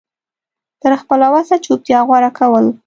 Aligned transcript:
تر 0.81 0.91
خپله 1.01 1.27
وسه 1.33 1.55
چوپتيا 1.65 1.99
غوره 2.07 2.29
کول 2.37 2.65